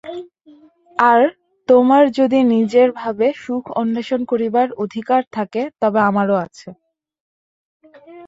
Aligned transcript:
আর 0.95 1.21
তোমার 1.69 2.03
যদি 2.19 2.39
নিজের 2.53 2.89
ভাবে 3.01 3.27
সুখ 3.43 3.63
অন্বেষণ 3.81 4.21
করিবার 4.31 4.67
অধিকার 4.83 5.21
থাকে, 5.33 5.61
তবে 5.81 5.99
আমারও 6.09 6.35
আছে। 6.45 6.69